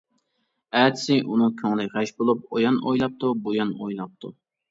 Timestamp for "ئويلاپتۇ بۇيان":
2.89-3.77